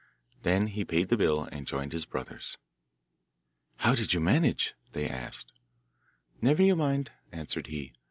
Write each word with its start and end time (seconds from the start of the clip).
Then 0.41 0.65
he 0.65 0.83
paid 0.83 1.09
the 1.09 1.15
bill 1.15 1.43
and 1.51 1.67
joined 1.67 1.93
his 1.93 2.05
brothers. 2.07 2.57
'How 3.75 3.93
did 3.93 4.15
you 4.15 4.19
manage?' 4.19 4.73
they 4.93 5.07
asked. 5.07 5.53
'Never 6.41 6.63
you 6.63 6.75
mind,' 6.75 7.11
answered 7.31 7.67
he. 7.67 7.93